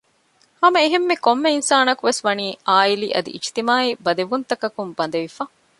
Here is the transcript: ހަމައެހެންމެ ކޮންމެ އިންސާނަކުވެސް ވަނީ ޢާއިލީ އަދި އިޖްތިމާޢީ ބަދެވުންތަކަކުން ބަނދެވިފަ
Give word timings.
ހަމައެހެންމެ 0.61 1.15
ކޮންމެ 1.25 1.49
އިންސާނަކުވެސް 1.53 2.21
ވަނީ 2.27 2.47
ޢާއިލީ 2.69 3.07
އަދި 3.15 3.29
އިޖްތިމާޢީ 3.35 3.89
ބަދެވުންތަކަކުން 4.05 4.91
ބަނދެވިފަ 4.97 5.43